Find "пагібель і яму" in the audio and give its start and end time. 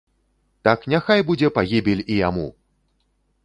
1.59-2.47